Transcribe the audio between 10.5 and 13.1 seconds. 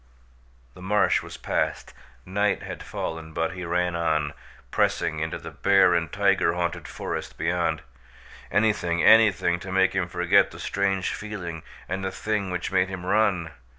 strange feeling and the thing which made him